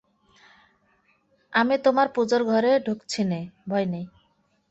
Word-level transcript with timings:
আমি 1.53 1.75
তোমার 1.77 2.07
পুজোর 2.15 2.41
ঘরে 2.43 2.71
ঢুকছি 2.85 3.21
নে, 3.23 3.39
ভয় 3.69 3.85
নেই। 3.85 4.05